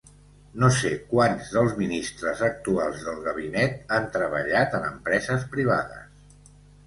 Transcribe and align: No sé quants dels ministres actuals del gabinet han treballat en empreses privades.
No 0.61 0.69
sé 0.77 0.91
quants 1.09 1.49
dels 1.57 1.75
ministres 1.81 2.41
actuals 2.47 3.03
del 3.09 3.21
gabinet 3.27 3.93
han 3.97 4.09
treballat 4.15 4.75
en 4.79 4.87
empreses 4.91 5.45
privades. 5.55 6.51